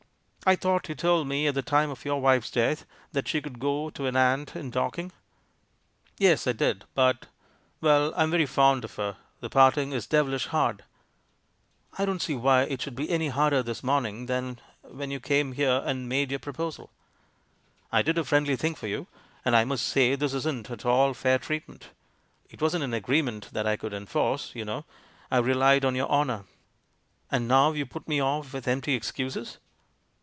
[0.43, 3.59] "I thought you told me, at the time of your wife's death, that she could
[3.59, 5.11] go to an aunt in Dorking?"
[6.17, 6.83] "Yes; I did.
[6.95, 7.27] But
[7.79, 9.17] Well, I'm very fond of her.
[9.39, 10.83] The parting is devilish hard."
[11.95, 15.51] "I don't see why it should be any harder this morning than when you came
[15.51, 16.89] here and made your proposal.
[17.91, 19.05] I did a friendly thing for you,
[19.45, 21.91] and I must say this isn't at all fair treatment.
[22.49, 24.85] It wasn't an agreement that I could enforce, you know—
[25.31, 26.45] I relied on your honour.
[27.29, 29.59] And now you put me off with empty excuses."